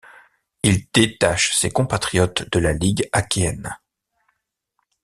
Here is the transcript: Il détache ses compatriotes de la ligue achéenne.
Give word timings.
Il 0.63 0.87
détache 0.91 1.53
ses 1.53 1.69
compatriotes 1.69 2.51
de 2.51 2.57
la 2.57 2.73
ligue 2.73 3.07
achéenne. 3.13 3.77